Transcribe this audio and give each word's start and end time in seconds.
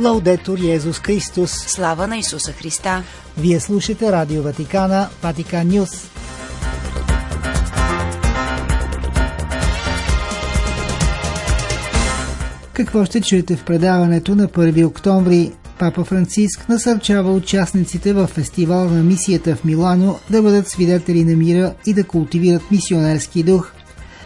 Лаудетор 0.00 0.58
Йезус 0.58 0.98
Христос. 0.98 1.50
Слава 1.50 2.06
на 2.06 2.16
Исуса 2.16 2.52
Христа. 2.52 3.02
Вие 3.38 3.60
слушате 3.60 4.12
Радио 4.12 4.42
Ватикана, 4.42 5.08
Ватикан 5.22 5.68
Нюс. 5.68 6.10
Какво 12.72 13.04
ще 13.04 13.20
чуете 13.20 13.56
в 13.56 13.64
предаването 13.64 14.34
на 14.34 14.48
1 14.48 14.86
октомври? 14.86 15.52
Папа 15.78 16.04
Франциск 16.04 16.68
насърчава 16.68 17.32
участниците 17.32 18.12
в 18.12 18.26
фестивал 18.26 18.88
на 18.88 19.02
мисията 19.02 19.56
в 19.56 19.64
Милано 19.64 20.18
да 20.30 20.42
бъдат 20.42 20.68
свидетели 20.68 21.24
на 21.24 21.36
мира 21.36 21.74
и 21.86 21.94
да 21.94 22.04
култивират 22.04 22.70
мисионерски 22.70 23.42
дух. 23.42 23.72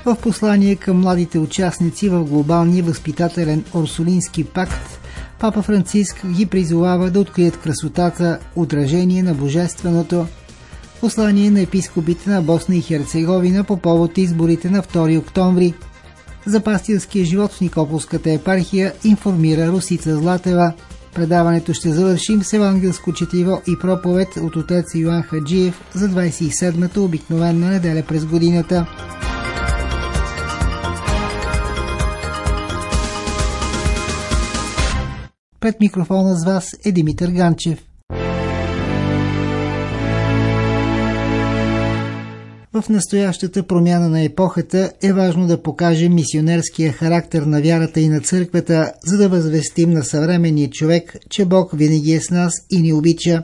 В 0.04 0.16
послание 0.16 0.76
към 0.76 1.00
младите 1.00 1.38
участници 1.38 2.08
в 2.08 2.24
глобалния 2.24 2.84
възпитателен 2.84 3.64
Орсулински 3.74 4.44
пакт, 4.44 4.97
Папа 5.40 5.62
Франциск 5.62 6.26
ги 6.26 6.46
призовава 6.46 7.10
да 7.10 7.20
открият 7.20 7.60
красотата, 7.60 8.38
отражение 8.56 9.22
на 9.22 9.34
Божественото. 9.34 10.26
Послание 11.00 11.50
на 11.50 11.60
епископите 11.60 12.30
на 12.30 12.42
Босна 12.42 12.76
и 12.76 12.80
Херцеговина 12.80 13.64
по 13.64 13.76
повод 13.76 14.18
изборите 14.18 14.70
на 14.70 14.82
2 14.82 15.18
октомври. 15.18 15.74
За 16.46 16.60
пастирския 16.60 17.24
живот 17.24 17.52
в 17.52 17.60
Никополската 17.60 18.30
епархия 18.30 18.92
информира 19.04 19.68
Русица 19.68 20.16
Златева. 20.16 20.72
Предаването 21.14 21.74
ще 21.74 21.92
завършим 21.92 22.42
с 22.42 22.52
евангелско 22.52 23.12
четиво 23.12 23.62
и 23.66 23.78
проповед 23.80 24.28
от 24.36 24.56
отец 24.56 24.94
Йоан 24.94 25.22
Хаджиев 25.22 25.82
за 25.94 26.08
27-та 26.08 27.00
обикновена 27.00 27.70
неделя 27.70 28.02
през 28.08 28.24
годината. 28.24 28.86
Пред 35.60 35.80
микрофона 35.80 36.36
с 36.38 36.44
вас 36.44 36.70
е 36.84 36.92
Димитър 36.92 37.30
Ганчев. 37.30 37.78
В 42.72 42.88
настоящата 42.88 43.62
промяна 43.62 44.08
на 44.08 44.22
епохата 44.22 44.92
е 45.02 45.12
важно 45.12 45.46
да 45.46 45.62
покажем 45.62 46.14
мисионерския 46.14 46.92
характер 46.92 47.42
на 47.42 47.62
вярата 47.62 48.00
и 48.00 48.08
на 48.08 48.20
църквата, 48.20 48.92
за 49.04 49.16
да 49.16 49.28
възвестим 49.28 49.90
на 49.90 50.04
съвременния 50.04 50.70
човек, 50.70 51.16
че 51.30 51.44
Бог 51.44 51.70
винаги 51.74 52.12
е 52.12 52.20
с 52.20 52.30
нас 52.30 52.52
и 52.70 52.82
ни 52.82 52.92
обича. 52.92 53.42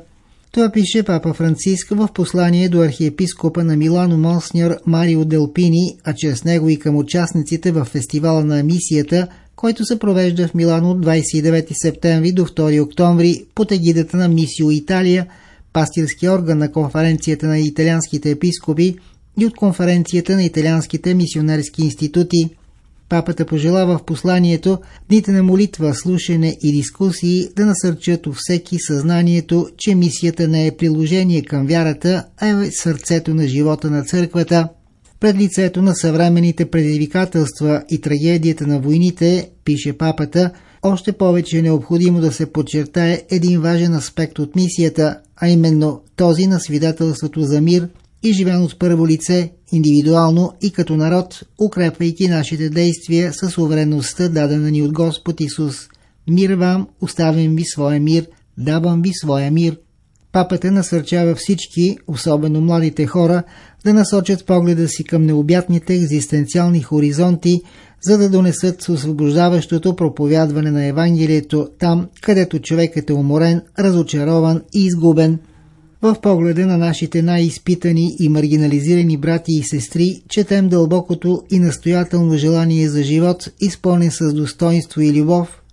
Това 0.52 0.70
пише 0.70 1.02
Папа 1.02 1.34
Франциск 1.34 1.90
в 1.90 2.08
послание 2.14 2.68
до 2.68 2.82
архиепископа 2.82 3.64
на 3.64 3.76
Милано 3.76 4.18
Монсньор 4.18 4.76
Марио 4.86 5.24
Делпини, 5.24 5.96
а 6.04 6.14
чрез 6.14 6.44
него 6.44 6.68
и 6.68 6.78
към 6.78 6.96
участниците 6.96 7.72
в 7.72 7.84
фестивала 7.84 8.44
на 8.44 8.62
мисията– 8.62 9.28
който 9.56 9.84
се 9.84 9.98
провежда 9.98 10.48
в 10.48 10.54
Милано 10.54 10.90
от 10.90 11.06
29 11.06 11.66
септември 11.82 12.32
до 12.32 12.44
2 12.44 12.82
октомври 12.82 13.44
под 13.54 13.72
егидата 13.72 14.16
на 14.16 14.28
Мисио 14.28 14.70
Италия, 14.70 15.26
пастирски 15.72 16.28
орган 16.28 16.58
на 16.58 16.72
конференцията 16.72 17.46
на 17.46 17.58
италианските 17.58 18.30
епископи 18.30 18.96
и 19.40 19.46
от 19.46 19.56
конференцията 19.56 20.36
на 20.36 20.44
италианските 20.44 21.14
мисионерски 21.14 21.82
институти. 21.82 22.48
Папата 23.08 23.46
пожелава 23.46 23.98
в 23.98 24.04
посланието 24.04 24.78
дните 25.08 25.32
на 25.32 25.42
молитва, 25.42 25.94
слушане 25.94 26.56
и 26.62 26.72
дискусии 26.72 27.48
да 27.56 27.66
насърчат 27.66 28.26
у 28.26 28.32
всеки 28.32 28.76
съзнанието, 28.78 29.68
че 29.78 29.94
мисията 29.94 30.48
не 30.48 30.66
е 30.66 30.76
приложение 30.76 31.42
към 31.42 31.66
вярата, 31.66 32.24
а 32.38 32.64
е 32.64 32.70
сърцето 32.70 33.34
на 33.34 33.48
живота 33.48 33.90
на 33.90 34.04
църквата– 34.04 34.68
пред 35.24 35.36
лицето 35.36 35.82
на 35.82 35.94
съвременните 35.94 36.70
предизвикателства 36.70 37.82
и 37.90 38.00
трагедията 38.00 38.66
на 38.66 38.80
войните, 38.80 39.50
пише 39.64 39.92
папата, 39.92 40.50
още 40.82 41.12
повече 41.12 41.58
е 41.58 41.62
необходимо 41.62 42.20
да 42.20 42.32
се 42.32 42.52
подчертае 42.52 43.22
един 43.30 43.60
важен 43.60 43.94
аспект 43.94 44.38
от 44.38 44.56
мисията, 44.56 45.18
а 45.36 45.48
именно 45.48 46.00
този 46.16 46.46
на 46.46 46.60
свидетелството 46.60 47.42
за 47.42 47.60
мир 47.60 47.88
и 48.22 48.32
живен 48.32 48.62
от 48.62 48.78
първо 48.78 49.06
лице, 49.06 49.52
индивидуално 49.72 50.52
и 50.62 50.70
като 50.70 50.96
народ, 50.96 51.42
укрепвайки 51.60 52.28
нашите 52.28 52.68
действия 52.70 53.32
с 53.32 53.58
увереността 53.58 54.28
дадена 54.28 54.70
ни 54.70 54.82
от 54.82 54.92
Господ 54.92 55.40
Исус. 55.40 55.76
Мир 56.30 56.50
вам, 56.50 56.88
оставям 57.00 57.56
ви 57.56 57.64
своя 57.64 58.00
мир, 58.00 58.26
давам 58.58 59.02
ви 59.02 59.10
своя 59.14 59.50
мир. 59.50 59.76
Папата 60.34 60.70
насърчава 60.70 61.34
всички, 61.34 61.96
особено 62.08 62.60
младите 62.60 63.06
хора, 63.06 63.42
да 63.84 63.94
насочат 63.94 64.46
погледа 64.46 64.88
си 64.88 65.04
към 65.04 65.22
необятните 65.22 65.94
екзистенциални 65.94 66.82
хоризонти, 66.82 67.60
за 68.02 68.18
да 68.18 68.28
донесат 68.28 68.88
освобождаващото 68.88 69.96
проповядване 69.96 70.70
на 70.70 70.84
Евангелието 70.84 71.68
там, 71.78 72.08
където 72.22 72.58
човекът 72.58 73.10
е 73.10 73.12
уморен, 73.12 73.62
разочарован 73.78 74.62
и 74.74 74.84
изгубен. 74.84 75.38
В 76.02 76.16
погледа 76.22 76.66
на 76.66 76.78
нашите 76.78 77.22
най-изпитани 77.22 78.16
и 78.20 78.28
маргинализирани 78.28 79.16
брати 79.16 79.52
и 79.52 79.62
сестри 79.62 80.22
четем 80.28 80.68
дълбокото 80.68 81.42
и 81.50 81.58
настоятелно 81.58 82.36
желание 82.36 82.88
за 82.88 83.02
живот, 83.02 83.48
изпълнен 83.60 84.10
с 84.10 84.32
достоинство 84.32 85.00
и 85.00 85.12
любов. 85.12 85.63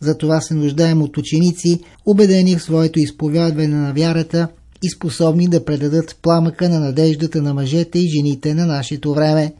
Затова 0.00 0.40
се 0.40 0.54
нуждаем 0.54 1.02
от 1.02 1.16
ученици, 1.16 1.80
убедени 2.06 2.56
в 2.56 2.62
своето 2.62 2.98
изповядване 2.98 3.76
на 3.76 3.92
вярата– 3.92 4.48
и 4.82 4.90
способни 4.90 5.48
да 5.48 5.64
предадат 5.64 6.16
пламъка 6.22 6.68
на 6.68 6.80
надеждата 6.80 7.42
на 7.42 7.54
мъжете 7.54 7.98
и 7.98 8.10
жените 8.16 8.54
на 8.54 8.66
нашето 8.66 9.14
време. 9.14 9.54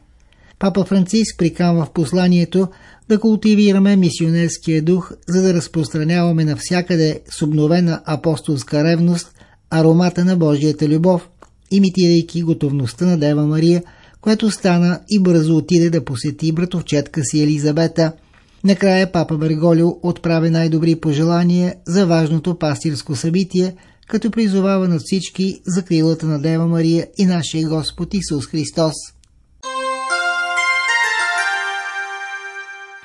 Папа 0.59 0.85
Франциск 0.85 1.37
приканва 1.37 1.85
в 1.85 1.91
посланието 1.91 2.67
да 3.09 3.19
култивираме 3.19 3.95
мисионерския 3.95 4.81
дух, 4.81 5.11
за 5.27 5.41
да 5.41 5.53
разпространяваме 5.53 6.45
навсякъде 6.45 7.19
с 7.29 7.41
обновена 7.41 8.01
апостолска 8.05 8.83
ревност 8.83 9.33
аромата 9.69 10.25
на 10.25 10.37
Божията 10.37 10.87
любов, 10.87 11.29
имитирайки 11.71 12.43
готовността 12.43 13.05
на 13.05 13.17
Дева 13.17 13.47
Мария, 13.47 13.83
което 14.21 14.51
стана 14.51 14.99
и 15.09 15.19
бързо 15.19 15.57
отиде 15.57 15.89
да 15.89 16.05
посети 16.05 16.51
братовчетка 16.51 17.21
си 17.23 17.41
Елизабета. 17.43 18.11
Накрая 18.63 19.11
папа 19.11 19.37
Берголио 19.37 19.87
отправи 20.03 20.49
най-добри 20.49 20.95
пожелания 20.95 21.75
за 21.87 22.07
важното 22.07 22.59
пастирско 22.59 23.15
събитие– 23.15 23.75
като 24.11 24.31
призовава 24.31 24.87
на 24.87 24.99
всички 24.99 25.61
за 25.67 25.85
крилата 25.85 26.25
на 26.25 26.41
Дева 26.41 26.67
Мария 26.67 27.07
и 27.17 27.25
нашия 27.25 27.69
Господ 27.69 28.13
Исус 28.13 28.47
Христос. 28.47 28.93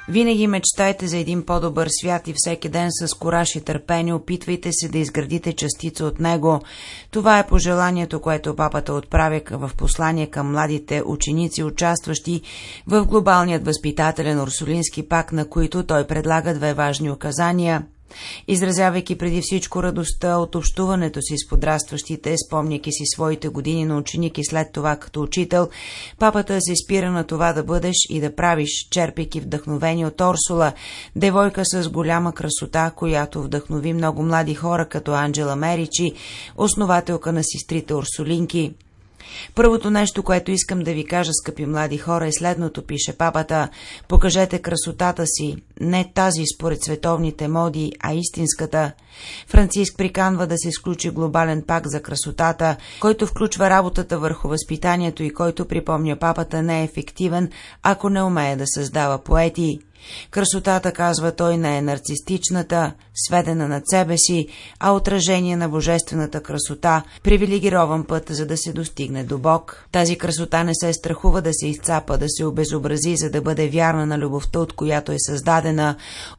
Винаги 0.08 0.46
мечтайте 0.46 1.06
за 1.06 1.16
един 1.16 1.46
по-добър 1.46 1.88
свят 1.90 2.28
и 2.28 2.34
всеки 2.36 2.68
ден 2.68 2.88
с 2.90 3.14
кораж 3.14 3.56
и 3.56 3.60
търпение 3.60 4.14
опитвайте 4.14 4.70
се 4.72 4.88
да 4.88 4.98
изградите 4.98 5.52
частица 5.52 6.04
от 6.04 6.20
него. 6.20 6.60
Това 7.10 7.38
е 7.38 7.46
пожеланието, 7.46 8.20
което 8.20 8.56
папата 8.56 8.92
отправя 8.92 9.40
в 9.50 9.70
послание 9.76 10.26
към 10.26 10.52
младите 10.52 11.02
ученици, 11.06 11.62
участващи 11.62 12.42
в 12.86 13.06
глобалният 13.06 13.64
възпитателен 13.64 14.40
Урсулински 14.40 15.08
пак, 15.08 15.32
на 15.32 15.48
които 15.48 15.86
той 15.86 16.06
предлага 16.06 16.54
две 16.54 16.74
важни 16.74 17.10
указания– 17.10 17.86
Изразявайки 18.48 19.18
преди 19.18 19.40
всичко 19.42 19.82
радостта 19.82 20.36
от 20.36 20.54
общуването 20.54 21.22
си 21.22 21.34
с 21.38 21.48
подрастващите, 21.48 22.34
спомняйки 22.46 22.92
си 22.92 23.02
своите 23.14 23.48
години 23.48 23.84
на 23.84 23.98
ученик 23.98 24.38
и 24.38 24.44
след 24.44 24.72
това 24.72 24.96
като 24.96 25.22
учител, 25.22 25.68
папата 26.18 26.58
се 26.60 26.74
спира 26.84 27.10
на 27.10 27.24
това 27.24 27.52
да 27.52 27.64
бъдеш 27.64 27.96
и 28.10 28.20
да 28.20 28.34
правиш, 28.34 28.88
черпейки 28.90 29.40
вдъхновение 29.40 30.06
от 30.06 30.20
Орсула, 30.20 30.72
девойка 31.16 31.62
с 31.64 31.88
голяма 31.88 32.32
красота, 32.32 32.90
която 32.96 33.42
вдъхнови 33.42 33.92
много 33.92 34.22
млади 34.22 34.54
хора 34.54 34.88
като 34.88 35.12
Анджела 35.12 35.56
Меричи, 35.56 36.12
основателка 36.56 37.32
на 37.32 37.42
сестрите 37.44 37.94
Урсулинки. 37.94 38.74
Първото 39.54 39.90
нещо, 39.90 40.22
което 40.22 40.50
искам 40.50 40.78
да 40.78 40.92
ви 40.92 41.04
кажа, 41.04 41.30
скъпи 41.32 41.66
млади 41.66 41.98
хора, 41.98 42.26
е 42.26 42.32
следното, 42.32 42.82
пише 42.82 43.12
папата. 43.12 43.68
Покажете 44.08 44.58
красотата 44.58 45.26
си, 45.26 45.56
не 45.80 46.12
тази 46.14 46.42
според 46.54 46.82
световните 46.82 47.48
моди, 47.48 47.92
а 48.00 48.14
истинската. 48.14 48.92
Франциск 49.46 49.96
приканва 49.98 50.46
да 50.46 50.58
се 50.58 50.68
изключи 50.68 51.10
глобален 51.10 51.62
пак 51.66 51.86
за 51.86 52.02
красотата, 52.02 52.76
който 53.00 53.26
включва 53.26 53.70
работата 53.70 54.18
върху 54.18 54.48
възпитанието 54.48 55.22
и 55.22 55.30
който, 55.30 55.68
припомня 55.68 56.16
папата, 56.16 56.62
не 56.62 56.80
е 56.80 56.84
ефективен, 56.84 57.50
ако 57.82 58.08
не 58.08 58.22
умее 58.22 58.56
да 58.56 58.64
създава 58.66 59.18
поети. 59.18 59.78
Красотата, 60.30 60.92
казва 60.92 61.32
той, 61.32 61.56
не 61.56 61.78
е 61.78 61.82
нарцистичната, 61.82 62.92
сведена 63.14 63.68
над 63.68 63.82
себе 63.90 64.18
си, 64.18 64.48
а 64.80 64.92
отражение 64.92 65.56
на 65.56 65.68
божествената 65.68 66.42
красота, 66.42 67.02
привилегирован 67.22 68.04
път, 68.04 68.24
за 68.28 68.46
да 68.46 68.56
се 68.56 68.72
достигне 68.72 69.24
до 69.24 69.38
Бог. 69.38 69.86
Тази 69.92 70.18
красота 70.18 70.64
не 70.64 70.72
се 70.74 70.92
страхува 70.92 71.42
да 71.42 71.50
се 71.52 71.66
изцапа, 71.66 72.18
да 72.18 72.26
се 72.28 72.44
обезобрази, 72.44 73.16
за 73.16 73.30
да 73.30 73.42
бъде 73.42 73.68
вярна 73.68 74.06
на 74.06 74.18
любовта, 74.18 74.60
от 74.60 74.72
която 74.72 75.12
е 75.12 75.16
създадена. 75.18 75.65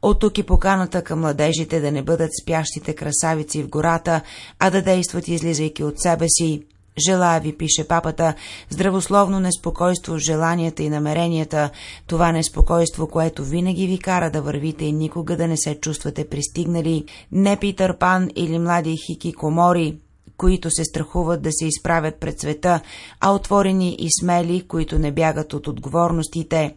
От 0.02 0.20
тук 0.20 0.38
и 0.38 0.42
поканата 0.42 1.02
към 1.02 1.20
младежите 1.20 1.80
да 1.80 1.92
не 1.92 2.02
бъдат 2.02 2.30
спящите 2.42 2.94
красавици 2.94 3.62
в 3.62 3.68
гората, 3.68 4.20
а 4.58 4.70
да 4.70 4.82
действат 4.82 5.28
излизайки 5.28 5.84
от 5.84 6.00
себе 6.00 6.26
си. 6.28 6.62
Желая 7.06 7.40
ви, 7.40 7.56
пише 7.56 7.88
папата, 7.88 8.34
здравословно 8.70 9.40
неспокойство 9.40 10.14
в 10.14 10.18
желанията 10.18 10.82
и 10.82 10.90
намеренията, 10.90 11.70
това 12.06 12.32
неспокойство, 12.32 13.06
което 13.06 13.44
винаги 13.44 13.86
ви 13.86 13.98
кара 13.98 14.30
да 14.30 14.42
вървите 14.42 14.84
и 14.84 14.92
никога 14.92 15.36
да 15.36 15.48
не 15.48 15.56
се 15.56 15.80
чувствате 15.80 16.28
пристигнали, 16.28 17.04
не 17.32 17.56
Питър 17.56 17.98
Пан 17.98 18.28
или 18.36 18.58
млади 18.58 18.96
хикикомори, 19.06 19.96
които 20.36 20.70
се 20.70 20.84
страхуват 20.84 21.42
да 21.42 21.52
се 21.52 21.66
изправят 21.66 22.20
пред 22.20 22.40
света, 22.40 22.80
а 23.20 23.32
отворени 23.32 23.96
и 23.98 24.08
смели, 24.20 24.66
които 24.68 24.98
не 24.98 25.12
бягат 25.12 25.54
от 25.54 25.66
отговорностите. 25.66 26.74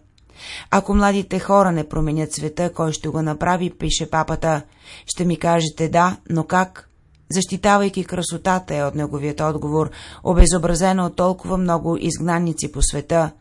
Ако 0.72 0.94
младите 0.94 1.40
хора 1.40 1.72
не 1.72 1.90
променят 1.90 2.34
света, 2.34 2.74
кой 2.74 2.92
ще 2.92 3.10
го 3.10 3.22
направи, 3.22 3.70
пише 3.70 4.10
папата. 4.10 4.62
Ще 5.06 5.26
ми 5.26 5.38
кажете 5.38 5.90
да, 5.90 6.18
но 6.30 6.44
как? 6.44 6.88
Защитавайки 7.32 8.04
красотата 8.04 8.76
е 8.76 8.84
от 8.84 8.96
неговият 8.96 9.42
отговор, 9.42 9.90
обезобразена 10.24 11.06
от 11.06 11.16
толкова 11.16 11.58
много 11.58 11.98
изгнанници 11.98 12.72
по 12.72 12.82
света, 12.82 13.32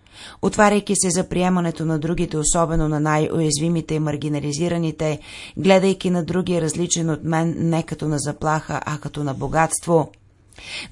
отваряйки 0.43 0.95
се 0.97 1.11
за 1.11 1.29
приемането 1.29 1.85
на 1.85 1.99
другите, 1.99 2.39
особено 2.39 2.89
на 2.89 3.01
най-уязвимите 3.01 3.95
и 3.95 3.99
маргинализираните, 3.99 5.19
гледайки 5.57 6.11
на 6.11 6.25
другия 6.25 6.61
различен 6.61 7.11
от 7.11 7.25
мен 7.25 7.55
не 7.59 7.83
като 7.83 8.09
на 8.09 8.19
заплаха, 8.19 8.81
а 8.87 8.99
като 8.99 9.25
на 9.25 9.35
богатство. 9.35 10.11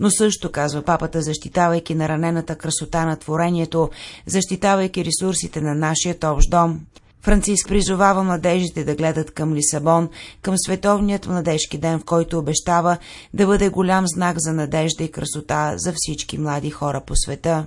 Но 0.00 0.10
също, 0.10 0.52
казва 0.52 0.82
папата, 0.82 1.22
защитавайки 1.22 1.94
наранената 1.94 2.56
красота 2.56 3.06
на 3.06 3.16
творението, 3.16 3.90
защитавайки 4.26 5.04
ресурсите 5.04 5.60
на 5.60 5.74
нашия 5.74 6.16
общ 6.24 6.50
дом. 6.50 6.80
Франциск 7.22 7.68
призовава 7.68 8.24
младежите 8.24 8.84
да 8.84 8.94
гледат 8.94 9.30
към 9.30 9.54
Лисабон, 9.54 10.08
към 10.42 10.54
световният 10.58 11.26
младежки 11.26 11.78
ден, 11.78 11.98
в 11.98 12.04
който 12.04 12.38
обещава 12.38 12.96
да 13.34 13.46
бъде 13.46 13.68
голям 13.68 14.04
знак 14.06 14.36
за 14.38 14.52
надежда 14.52 15.04
и 15.04 15.10
красота 15.10 15.74
за 15.76 15.92
всички 15.96 16.38
млади 16.38 16.70
хора 16.70 17.02
по 17.06 17.16
света. 17.16 17.66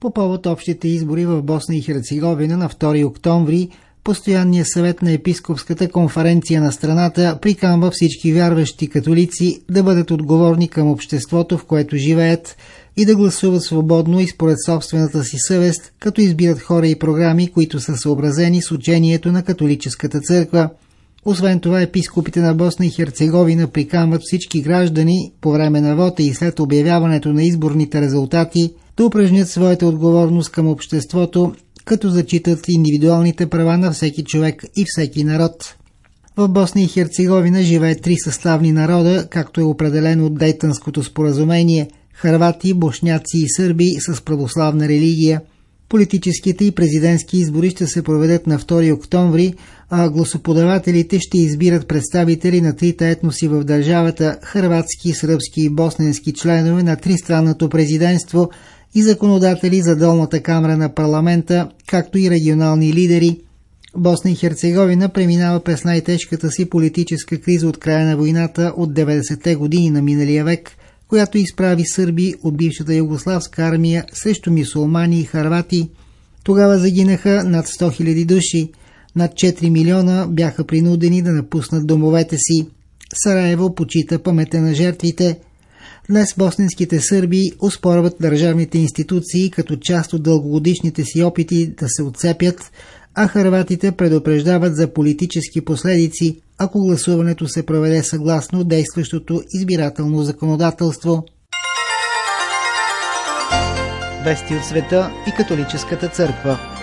По 0.00 0.12
повод 0.12 0.46
общите 0.46 0.88
избори 0.88 1.26
в 1.26 1.42
Босна 1.42 1.76
и 1.76 1.82
Херцеговина 1.82 2.56
на 2.56 2.68
2 2.68 3.06
октомври, 3.06 3.68
Постоянният 4.08 4.68
съвет 4.68 5.02
на 5.02 5.12
епископската 5.12 5.88
конференция 5.88 6.62
на 6.62 6.72
страната 6.72 7.38
приканва 7.42 7.90
всички 7.90 8.32
вярващи 8.32 8.88
католици 8.88 9.62
да 9.70 9.82
бъдат 9.82 10.10
отговорни 10.10 10.68
към 10.68 10.90
обществото, 10.90 11.58
в 11.58 11.64
което 11.64 11.96
живеят 11.96 12.56
и 12.96 13.04
да 13.04 13.16
гласуват 13.16 13.62
свободно 13.62 14.20
и 14.20 14.26
според 14.26 14.56
собствената 14.66 15.24
си 15.24 15.36
съвест, 15.38 15.92
като 16.00 16.20
избират 16.20 16.60
хора 16.60 16.88
и 16.88 16.98
програми, 16.98 17.52
които 17.52 17.80
са 17.80 17.96
съобразени 17.96 18.62
с 18.62 18.72
учението 18.72 19.32
на 19.32 19.42
католическата 19.42 20.20
църква. 20.20 20.70
Освен 21.24 21.60
това, 21.60 21.82
епископите 21.82 22.40
на 22.40 22.54
Босна 22.54 22.86
и 22.86 22.90
Херцеговина 22.90 23.66
приканват 23.66 24.22
всички 24.24 24.62
граждани 24.62 25.32
по 25.40 25.52
време 25.52 25.80
на 25.80 25.96
вота 25.96 26.22
и 26.22 26.34
след 26.34 26.60
обявяването 26.60 27.32
на 27.32 27.44
изборните 27.44 28.00
резултати 28.00 28.72
да 28.96 29.06
упражнят 29.06 29.48
своята 29.48 29.86
отговорност 29.86 30.50
към 30.50 30.68
обществото 30.68 31.54
като 31.88 32.10
зачитат 32.10 32.68
индивидуалните 32.68 33.46
права 33.46 33.78
на 33.78 33.92
всеки 33.92 34.24
човек 34.24 34.64
и 34.76 34.84
всеки 34.86 35.24
народ. 35.24 35.74
В 36.36 36.48
Босна 36.48 36.82
и 36.82 36.86
Херцеговина 36.86 37.62
живее 37.62 37.94
три 37.94 38.16
съставни 38.24 38.72
народа, 38.72 39.26
както 39.30 39.60
е 39.60 39.64
определено 39.64 40.26
от 40.26 40.38
Дейтънското 40.38 41.02
споразумение– 41.02 41.88
харвати, 42.14 42.74
бошняци 42.74 43.38
и 43.38 43.48
сърби 43.56 43.84
с 43.98 44.20
православна 44.20 44.88
религия. 44.88 45.40
Политическите 45.88 46.64
и 46.64 46.70
президентски 46.70 47.36
избори 47.36 47.70
ще 47.70 47.86
се 47.86 48.02
проведат 48.02 48.46
на 48.46 48.58
2 48.58 48.94
октомври, 48.94 49.54
а 49.90 50.10
гласоподавателите 50.10 51.20
ще 51.20 51.38
избират 51.38 51.88
представители 51.88 52.60
на 52.60 52.76
трите 52.76 53.10
етноси 53.10 53.48
в 53.48 53.64
държавата– 53.64 54.38
хърватски, 54.42 55.12
сръбски 55.12 55.60
и 55.60 55.70
босненски 55.70 56.32
членове 56.32 56.82
на 56.82 56.96
тристранното 56.96 57.68
президентство– 57.68 58.50
и 58.94 59.02
законодатели 59.02 59.80
за 59.80 59.96
долната 59.96 60.42
камера 60.42 60.76
на 60.76 60.94
парламента, 60.94 61.68
както 61.86 62.18
и 62.18 62.30
регионални 62.30 62.92
лидери. 62.92 63.40
Босна 63.96 64.30
и 64.30 64.34
Херцеговина 64.34 65.08
преминава 65.08 65.60
през 65.60 65.84
най-тежката 65.84 66.50
си 66.50 66.70
политическа 66.70 67.40
криза 67.40 67.68
от 67.68 67.78
края 67.78 68.06
на 68.06 68.16
войната 68.16 68.72
от 68.76 68.90
90-те 68.90 69.54
години 69.54 69.90
на 69.90 70.02
миналия 70.02 70.44
век, 70.44 70.70
която 71.08 71.38
изправи 71.38 71.86
сърби 71.86 72.34
от 72.42 72.56
бившата 72.56 72.94
югославска 72.94 73.62
армия 73.62 74.04
срещу 74.12 74.50
мисулмани 74.50 75.20
и 75.20 75.24
харвати. 75.24 75.88
Тогава 76.44 76.78
загинаха 76.78 77.44
над 77.44 77.66
100 77.66 78.02
000 78.02 78.26
души, 78.26 78.72
над 79.16 79.32
4 79.32 79.70
милиона 79.70 80.26
бяха 80.30 80.64
принудени 80.64 81.22
да 81.22 81.32
напуснат 81.32 81.86
домовете 81.86 82.36
си. 82.36 82.68
Сараево 83.24 83.74
почита 83.74 84.18
памета 84.18 84.60
на 84.60 84.74
жертвите– 84.74 85.38
Днес 86.10 86.34
босненските 86.38 87.00
сърби 87.00 87.52
успорват 87.60 88.16
държавните 88.20 88.78
институции 88.78 89.50
като 89.50 89.76
част 89.76 90.12
от 90.12 90.22
дългогодишните 90.22 91.04
си 91.04 91.22
опити 91.22 91.66
да 91.66 91.88
се 91.88 92.02
отцепят, 92.02 92.72
а 93.14 93.28
харватите 93.28 93.92
предупреждават 93.92 94.76
за 94.76 94.92
политически 94.92 95.64
последици, 95.64 96.40
ако 96.58 96.80
гласуването 96.80 97.48
се 97.48 97.66
проведе 97.66 98.02
съгласно 98.02 98.64
действащото 98.64 99.42
избирателно 99.54 100.22
законодателство. 100.22 101.24
Вести 104.24 104.54
от 104.54 104.64
света 104.64 105.10
и 105.28 105.32
католическата 105.36 106.08
църква 106.08 106.77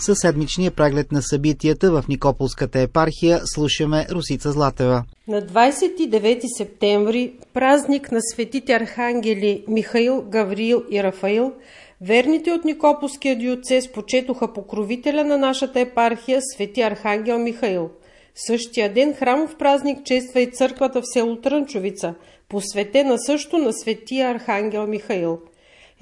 Със 0.00 0.18
седмичния 0.18 0.70
преглед 0.70 1.12
на 1.12 1.22
събитията 1.22 1.90
в 1.92 2.04
Никополската 2.08 2.80
епархия 2.80 3.40
слушаме 3.44 4.06
Русица 4.10 4.52
Златева. 4.52 5.04
На 5.28 5.42
29 5.42 6.58
септември, 6.58 7.32
празник 7.54 8.12
на 8.12 8.18
светите 8.22 8.72
архангели 8.72 9.64
Михаил, 9.68 10.22
Гавриил 10.22 10.82
и 10.90 11.02
Рафаил, 11.02 11.52
верните 12.00 12.52
от 12.52 12.64
Никополския 12.64 13.38
диоцес 13.38 13.92
почетоха 13.92 14.52
покровителя 14.52 15.24
на 15.24 15.38
нашата 15.38 15.80
епархия, 15.80 16.40
свети 16.54 16.82
архангел 16.82 17.38
Михаил. 17.38 17.90
Същия 18.34 18.92
ден 18.92 19.14
храмов 19.14 19.56
празник 19.58 20.04
чества 20.04 20.40
и 20.40 20.50
църквата 20.50 21.00
в 21.00 21.04
село 21.12 21.36
Трънчовица, 21.36 22.14
посветена 22.48 23.18
също 23.18 23.58
на 23.58 23.72
светия 23.72 24.30
архангел 24.30 24.86
Михаил– 24.86 25.38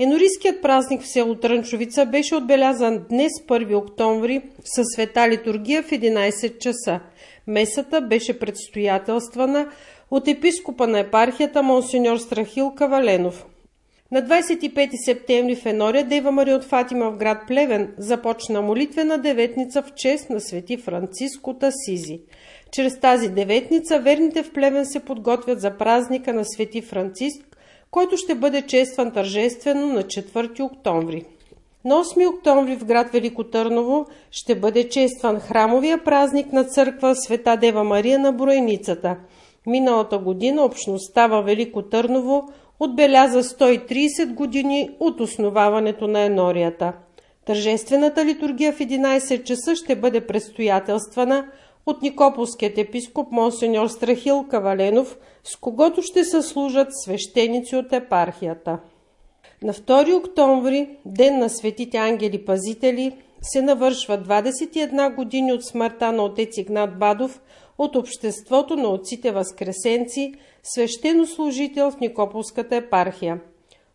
Енорийският 0.01 0.63
празник 0.63 1.03
в 1.03 1.09
село 1.09 1.35
Трънчовица 1.35 2.07
беше 2.07 2.37
отбелязан 2.37 3.05
днес 3.11 3.33
1 3.47 3.77
октомври 3.77 4.43
със 4.65 4.87
света 4.95 5.29
литургия 5.29 5.83
в 5.83 5.91
11 5.91 6.59
часа. 6.59 7.01
Месата 7.47 8.01
беше 8.01 8.39
предстоятелствана 8.39 9.69
от 10.11 10.29
епископа 10.29 10.87
на 10.87 10.99
епархията 10.99 11.63
Монсеньор 11.63 12.19
Страхил 12.19 12.71
Каваленов. 12.71 13.47
На 14.11 14.23
25 14.23 14.91
септември 15.05 15.57
в 15.57 15.67
Енория 15.67 16.05
Дева 16.05 16.31
Мария 16.31 16.57
от 16.57 16.65
Фатима 16.65 17.11
в 17.11 17.17
град 17.17 17.39
Плевен 17.47 17.95
започна 17.99 18.63
молитвена 18.63 19.19
деветница 19.19 19.83
в 19.83 19.95
чест 19.97 20.31
на 20.31 20.41
свети 20.41 20.77
Франциско 20.77 21.55
Тасизи. 21.55 22.21
Чрез 22.73 23.01
тази 23.01 23.29
деветница 23.29 23.99
верните 24.01 24.43
в 24.43 24.53
Плевен 24.53 24.87
се 24.87 25.01
подготвят 25.01 25.61
за 25.61 25.77
празника 25.77 26.33
на 26.33 26.45
свети 26.45 26.83
Франциск, 26.83 27.48
който 27.91 28.17
ще 28.17 28.35
бъде 28.35 28.63
честван 28.63 29.13
тържествено 29.13 29.87
на 29.87 30.03
4 30.03 30.61
октомври. 30.61 31.25
На 31.85 31.95
8 31.95 32.29
октомври 32.35 32.77
в 32.77 32.85
град 32.85 33.11
Велико 33.13 33.45
Търново 33.45 34.07
ще 34.31 34.55
бъде 34.55 34.89
честван 34.89 35.41
храмовия 35.41 36.05
празник 36.05 36.53
на 36.53 36.65
църква 36.65 37.17
Света 37.17 37.57
Дева 37.57 37.85
Мария 37.85 38.19
на 38.19 38.33
Броеницата. 38.33 39.17
Миналата 39.67 40.19
година 40.19 40.63
общността 40.63 41.27
във 41.27 41.45
Велико 41.45 41.83
Търново 41.83 42.49
отбеляза 42.81 43.43
130 43.43 44.35
години 44.35 44.91
от 45.01 45.21
основаването 45.21 46.07
на 46.07 46.21
енорията. 46.21 46.93
Тържествената 47.45 48.25
литургия 48.25 48.73
в 48.73 48.79
11 48.79 49.43
часа 49.43 49.77
ще 49.77 49.97
бъде 49.97 50.27
предстоятелствана 50.27 51.45
от 51.89 52.03
Никополският 52.03 52.79
епископ 52.79 53.33
Монсеньор 53.33 53.89
Страхил 53.89 54.47
Каваленов, 54.51 55.19
с 55.45 55.57
когото 55.57 56.03
ще 56.03 56.25
се 56.25 56.43
служат 56.43 56.89
свещеници 56.91 57.77
от 57.77 57.93
епархията. 57.93 58.79
На 59.63 59.73
2 59.73 60.17
октомври, 60.17 60.89
ден 61.07 61.39
на 61.39 61.51
светите 61.51 61.97
ангели 61.97 62.45
пазители, 62.45 63.17
се 63.43 63.63
навършва 63.63 64.19
21 64.19 65.15
години 65.15 65.53
от 65.53 65.65
смъртта 65.65 66.13
на 66.13 66.25
отец 66.25 66.57
Игнат 66.57 66.99
Бадов 66.99 67.41
от 67.79 67.97
Обществото 67.97 68.77
на 68.77 68.89
отците 68.89 69.31
Възкресенци, 69.31 70.35
свещенослужител 70.63 71.91
в 71.91 72.01
Никополската 72.01 72.77
епархия. 72.77 73.41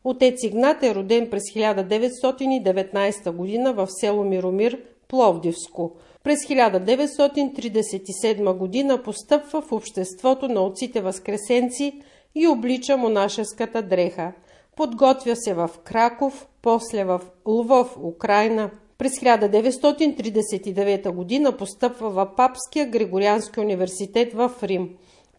Отец 0.03 0.43
Игнат 0.43 0.83
е 0.83 0.95
роден 0.95 1.29
през 1.29 1.43
1919 1.43 3.31
година 3.31 3.73
в 3.73 3.87
село 3.89 4.23
Миромир, 4.23 4.79
Пловдивско– 5.07 5.91
през 6.23 6.39
1937 6.39 8.57
година 8.57 9.03
постъпва 9.03 9.61
в 9.61 9.71
обществото 9.71 10.47
на 10.47 10.61
отците 10.61 11.01
възкресенци 11.01 12.01
и 12.35 12.47
облича 12.47 12.97
монашеската 12.97 13.81
дреха. 13.81 14.33
Подготвя 14.75 15.35
се 15.35 15.53
в 15.53 15.69
Краков, 15.83 16.47
после 16.61 17.03
в 17.03 17.21
Лвов, 17.45 17.97
Украина. 18.03 18.71
През 18.97 19.11
1939 19.11 21.43
г. 21.43 21.51
постъпва 21.57 22.09
в 22.09 22.31
Папския 22.37 22.87
Григориански 22.87 23.59
университет 23.59 24.33
в 24.33 24.51
Рим. 24.63 24.89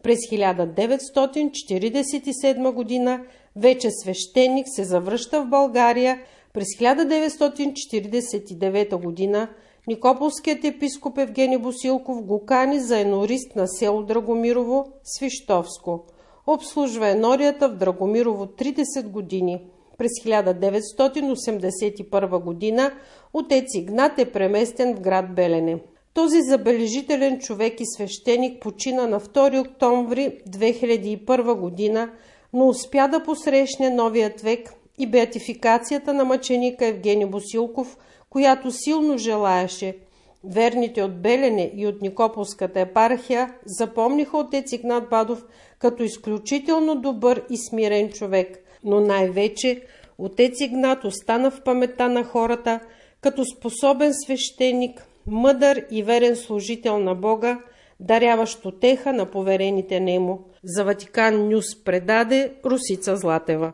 През 0.03 0.19
1947 0.31 3.05
г. 3.05 3.19
вече 3.55 3.91
свещеник 3.91 4.65
се 4.69 4.83
завръща 4.83 5.41
в 5.41 5.49
България. 5.49 6.19
През 6.53 6.67
1949 6.67 9.31
г. 9.31 9.47
Никополският 9.87 10.63
епископ 10.63 11.17
Евгений 11.17 11.57
Босилков 11.57 12.23
го 12.23 12.45
кани 12.45 12.79
за 12.79 12.99
енорист 12.99 13.55
на 13.55 13.67
село 13.67 14.03
Драгомирово, 14.03 14.85
Свищовско. 15.03 16.03
Обслужва 16.47 17.09
енорията 17.09 17.69
в 17.69 17.75
Драгомирово 17.75 18.45
30 18.45 19.07
години. 19.07 19.61
През 19.97 20.11
1981 20.11 22.43
година 22.43 22.91
отец 23.33 23.75
Игнат 23.75 24.19
е 24.19 24.31
преместен 24.31 24.95
в 24.95 24.99
град 24.99 25.35
Белене. 25.35 25.79
Този 26.13 26.41
забележителен 26.41 27.39
човек 27.39 27.79
и 27.79 27.85
свещеник 27.85 28.61
почина 28.61 29.07
на 29.07 29.19
2 29.19 29.67
октомври 29.67 30.37
2001 30.49 31.59
година, 31.59 32.09
но 32.53 32.67
успя 32.67 33.07
да 33.07 33.23
посрещне 33.23 33.89
новият 33.89 34.41
век 34.41 34.73
и 34.97 35.07
беатификацията 35.07 36.13
на 36.13 36.25
мъченика 36.25 36.85
Евгений 36.85 37.25
Босилков, 37.25 37.97
която 38.35 38.71
силно 38.71 39.17
желаеше. 39.17 39.97
Верните 40.43 41.03
от 41.03 41.21
Белене 41.21 41.71
и 41.75 41.87
от 41.87 42.01
Никополската 42.01 42.79
епархия 42.79 43.53
запомниха 43.65 44.37
отец 44.37 44.71
Игнат 44.71 45.09
Бадов 45.09 45.45
като 45.79 46.03
изключително 46.03 46.95
добър 46.95 47.43
и 47.49 47.57
смирен 47.57 48.09
човек, 48.09 48.57
но 48.83 48.99
най-вече 48.99 49.81
отец 50.17 50.61
Игнат 50.61 51.03
остана 51.03 51.51
в 51.51 51.61
памета 51.63 52.09
на 52.09 52.23
хората 52.23 52.79
като 53.21 53.45
способен 53.45 54.11
свещеник, 54.13 55.07
мъдър 55.27 55.85
и 55.91 56.03
верен 56.03 56.35
служител 56.35 56.99
на 56.99 57.15
Бога, 57.15 57.59
даряващ 57.99 58.65
отеха 58.65 59.13
на 59.13 59.25
поверените 59.25 59.99
нему. 59.99 60.39
За 60.63 60.83
Ватикан 60.83 61.49
Нюс 61.49 61.83
предаде 61.83 62.53
Русица 62.65 63.15
Златева. 63.15 63.73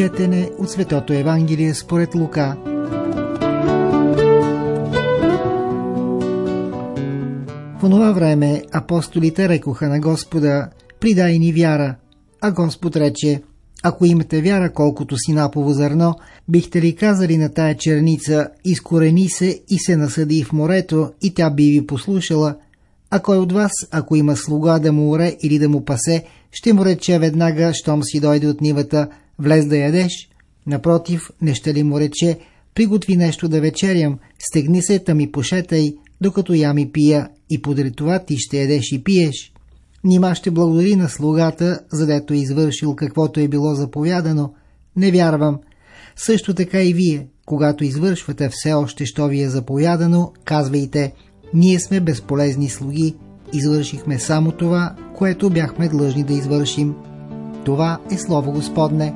Четене 0.00 0.50
от 0.58 0.70
Светото 0.70 1.12
Евангелие 1.12 1.74
според 1.74 2.14
Лука. 2.14 2.56
В 7.78 7.84
онова 7.84 8.12
време 8.12 8.62
апостолите 8.72 9.48
рекоха 9.48 9.88
на 9.88 10.00
Господа, 10.00 10.68
придай 11.00 11.38
ни 11.38 11.52
вяра. 11.52 11.96
А 12.40 12.52
Господ 12.52 12.96
рече, 12.96 13.42
ако 13.82 14.04
имате 14.04 14.42
вяра 14.42 14.72
колкото 14.72 15.16
си 15.18 15.32
напово 15.32 15.72
зърно, 15.72 16.14
бихте 16.48 16.82
ли 16.82 16.96
казали 16.96 17.36
на 17.36 17.48
тая 17.48 17.76
черница, 17.76 18.48
изкорени 18.64 19.28
се 19.28 19.60
и 19.68 19.78
се 19.78 19.96
насъди 19.96 20.44
в 20.44 20.52
морето, 20.52 21.10
и 21.22 21.34
тя 21.34 21.50
би 21.50 21.62
ви 21.62 21.86
послушала, 21.86 22.56
а 23.10 23.20
кой 23.20 23.38
от 23.38 23.52
вас, 23.52 23.72
ако 23.90 24.16
има 24.16 24.36
слуга 24.36 24.78
да 24.78 24.92
му 24.92 25.10
уре 25.10 25.36
или 25.42 25.58
да 25.58 25.68
му 25.68 25.84
пасе, 25.84 26.24
ще 26.52 26.72
му 26.72 26.84
рече 26.84 27.18
веднага, 27.18 27.74
щом 27.74 28.02
си 28.02 28.20
дойде 28.20 28.46
от 28.46 28.60
нивата, 28.60 29.08
влез 29.40 29.66
да 29.66 29.76
ядеш? 29.76 30.28
Напротив, 30.66 31.30
не 31.42 31.54
ще 31.54 31.74
ли 31.74 31.82
му 31.82 32.00
рече, 32.00 32.38
приготви 32.74 33.16
нещо 33.16 33.48
да 33.48 33.60
вечерям, 33.60 34.18
стегни 34.38 34.82
се, 34.82 34.98
та 34.98 35.14
ми 35.14 35.32
пошетай, 35.32 35.94
докато 36.20 36.54
я 36.54 36.74
ми 36.74 36.92
пия, 36.92 37.28
и 37.50 37.62
подри 37.62 37.92
това 37.92 38.18
ти 38.18 38.38
ще 38.38 38.58
ядеш 38.58 38.92
и 38.92 39.04
пиеш. 39.04 39.52
Нима 40.04 40.34
ще 40.34 40.50
благодари 40.50 40.96
на 40.96 41.08
слугата, 41.08 41.80
задето 41.92 42.34
е 42.34 42.36
извършил 42.36 42.96
каквото 42.96 43.40
е 43.40 43.48
било 43.48 43.74
заповядано. 43.74 44.54
Не 44.96 45.10
вярвам. 45.10 45.58
Също 46.16 46.54
така 46.54 46.82
и 46.82 46.94
вие, 46.94 47.26
когато 47.46 47.84
извършвате 47.84 48.48
все 48.52 48.72
още, 48.72 49.06
що 49.06 49.28
ви 49.28 49.42
е 49.42 49.48
заповядано, 49.48 50.32
казвайте, 50.44 51.12
ние 51.54 51.80
сме 51.80 52.00
безполезни 52.00 52.68
слуги, 52.68 53.14
извършихме 53.52 54.18
само 54.18 54.52
това, 54.52 54.96
което 55.14 55.50
бяхме 55.50 55.88
длъжни 55.88 56.24
да 56.24 56.32
извършим. 56.32 56.94
Това 57.64 57.98
е 58.10 58.18
Слово 58.18 58.52
Господне. 58.52 59.14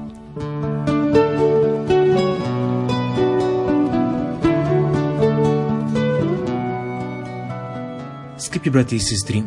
Скъпи 8.38 8.70
брати 8.70 8.96
и 8.96 9.00
сестри, 9.00 9.44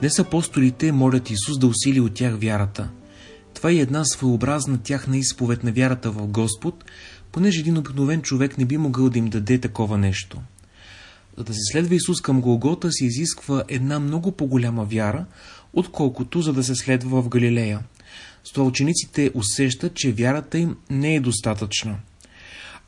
днес 0.00 0.18
апостолите 0.18 0.92
молят 0.92 1.30
Исус 1.30 1.58
да 1.58 1.66
усили 1.66 2.00
от 2.00 2.14
тях 2.14 2.38
вярата. 2.40 2.90
Това 3.54 3.70
е 3.70 3.74
една 3.74 4.04
своеобразна 4.04 4.78
тяхна 4.82 5.16
изповед 5.16 5.64
на 5.64 5.72
вярата 5.72 6.10
в 6.10 6.26
Господ, 6.26 6.84
понеже 7.32 7.60
един 7.60 7.78
обикновен 7.78 8.22
човек 8.22 8.58
не 8.58 8.64
би 8.64 8.76
могъл 8.76 9.10
да 9.10 9.18
им 9.18 9.28
даде 9.28 9.58
такова 9.58 9.98
нещо. 9.98 10.38
За 11.36 11.44
да 11.44 11.52
се 11.54 11.60
следва 11.72 11.94
Исус 11.94 12.20
към 12.20 12.40
Голгота 12.40 12.92
се 12.92 13.06
изисква 13.06 13.64
една 13.68 14.00
много 14.00 14.32
по-голяма 14.32 14.84
вяра, 14.84 15.26
отколкото 15.72 16.42
за 16.42 16.52
да 16.52 16.64
се 16.64 16.74
следва 16.74 17.22
в 17.22 17.28
Галилея. 17.28 17.80
С 18.44 18.52
това 18.52 18.66
учениците 18.66 19.30
усещат, 19.34 19.94
че 19.94 20.12
вярата 20.12 20.58
им 20.58 20.76
не 20.90 21.14
е 21.14 21.20
достатъчна. 21.20 21.96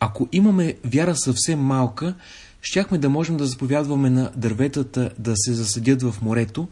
Ако 0.00 0.28
имаме 0.32 0.74
вяра 0.84 1.16
съвсем 1.16 1.60
малка, 1.60 2.14
щяхме 2.64 2.99
да 2.99 3.09
можем 3.09 3.37
да 3.37 3.47
заповядваме 3.47 4.11
на 4.11 4.30
дърветата 4.37 5.11
да 5.18 5.33
се 5.37 5.52
засадят 5.52 6.02
в 6.02 6.14
морето 6.23 6.68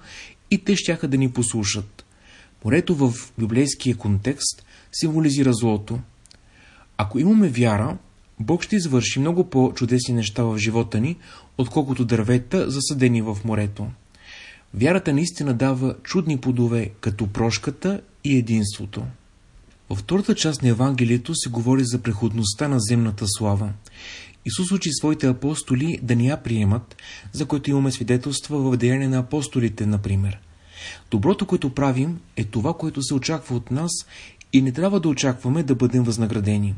и 0.50 0.64
те 0.64 0.76
щяха 0.76 1.08
да 1.08 1.16
ни 1.18 1.30
послушат. 1.32 2.04
Морето 2.64 2.94
в 2.94 3.12
библейския 3.38 3.96
контекст 3.96 4.64
символизира 4.92 5.52
злото. 5.52 5.98
Ако 6.96 7.18
имаме 7.18 7.48
вяра, 7.48 7.98
Бог 8.40 8.62
ще 8.62 8.76
извърши 8.76 9.20
много 9.20 9.50
по-чудесни 9.50 10.14
неща 10.14 10.44
в 10.44 10.58
живота 10.58 11.00
ни, 11.00 11.16
отколкото 11.58 12.04
дървета, 12.04 12.70
засадени 12.70 13.22
в 13.22 13.38
морето. 13.44 13.86
Вярата 14.74 15.12
наистина 15.12 15.54
дава 15.54 15.94
чудни 16.02 16.38
плодове, 16.38 16.90
като 17.00 17.26
прошката 17.26 18.00
и 18.24 18.36
единството. 18.36 19.02
Във 19.90 19.98
втората 19.98 20.34
част 20.34 20.62
на 20.62 20.68
Евангелието 20.68 21.34
се 21.34 21.50
говори 21.50 21.84
за 21.84 21.98
преходността 21.98 22.68
на 22.68 22.80
земната 22.80 23.24
слава. 23.28 23.72
Исус 24.44 24.72
учи 24.72 24.90
своите 24.92 25.26
апостоли 25.26 25.98
да 26.02 26.16
ни 26.16 26.28
я 26.28 26.36
приемат, 26.36 26.96
за 27.32 27.46
което 27.46 27.70
имаме 27.70 27.92
свидетелства 27.92 28.58
в 28.58 28.76
деяния 28.76 29.10
на 29.10 29.18
апостолите, 29.18 29.86
например. 29.86 30.38
Доброто, 31.10 31.46
което 31.46 31.74
правим, 31.74 32.20
е 32.36 32.44
това, 32.44 32.74
което 32.74 33.02
се 33.02 33.14
очаква 33.14 33.56
от 33.56 33.70
нас 33.70 33.90
и 34.52 34.62
не 34.62 34.72
трябва 34.72 35.00
да 35.00 35.08
очакваме 35.08 35.62
да 35.62 35.74
бъдем 35.74 36.02
възнаградени. 36.04 36.74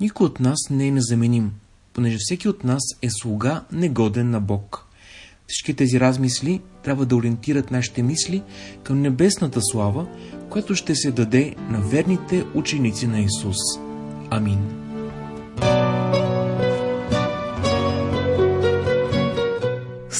Никой 0.00 0.26
от 0.26 0.40
нас 0.40 0.58
не 0.70 0.86
е 0.86 0.90
незаменим, 0.90 1.52
понеже 1.92 2.16
всеки 2.20 2.48
от 2.48 2.64
нас 2.64 2.82
е 3.02 3.10
слуга 3.10 3.64
негоден 3.72 4.30
на 4.30 4.40
Бог. 4.40 4.86
Всички 5.48 5.74
тези 5.74 6.00
размисли 6.00 6.60
трябва 6.82 7.06
да 7.06 7.16
ориентират 7.16 7.70
нашите 7.70 8.02
мисли 8.02 8.42
към 8.82 9.00
небесната 9.00 9.60
слава, 9.62 10.06
която 10.50 10.74
ще 10.74 10.94
се 10.94 11.10
даде 11.10 11.54
на 11.70 11.80
верните 11.80 12.44
ученици 12.54 13.06
на 13.06 13.20
Исус. 13.20 13.56
Амин. 14.30 14.86